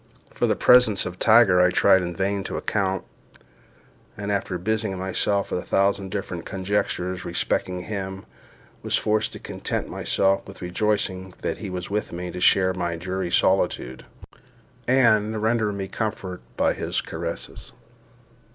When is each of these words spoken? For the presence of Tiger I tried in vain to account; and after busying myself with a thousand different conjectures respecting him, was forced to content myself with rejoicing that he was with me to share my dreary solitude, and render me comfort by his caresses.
For 0.33 0.47
the 0.47 0.55
presence 0.55 1.05
of 1.05 1.19
Tiger 1.19 1.61
I 1.61 1.69
tried 1.69 2.01
in 2.01 2.15
vain 2.15 2.43
to 2.45 2.57
account; 2.57 3.03
and 4.17 4.31
after 4.31 4.57
busying 4.57 4.97
myself 4.97 5.51
with 5.51 5.59
a 5.59 5.63
thousand 5.63 6.09
different 6.09 6.43
conjectures 6.43 7.23
respecting 7.23 7.81
him, 7.81 8.25
was 8.81 8.97
forced 8.97 9.31
to 9.33 9.37
content 9.39 9.89
myself 9.89 10.47
with 10.47 10.59
rejoicing 10.63 11.35
that 11.43 11.59
he 11.59 11.69
was 11.69 11.91
with 11.91 12.11
me 12.11 12.31
to 12.31 12.39
share 12.41 12.73
my 12.73 12.95
dreary 12.95 13.29
solitude, 13.29 14.03
and 14.87 15.39
render 15.43 15.71
me 15.71 15.87
comfort 15.87 16.41
by 16.57 16.73
his 16.73 16.99
caresses. 16.99 17.71